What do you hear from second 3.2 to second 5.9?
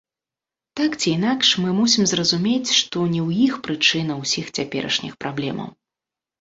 ў іх прычына ўсіх цяперашніх праблемаў.